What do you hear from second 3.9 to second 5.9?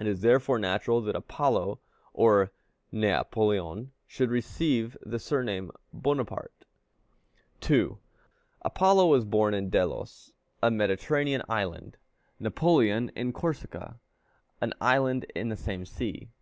should receive the surname of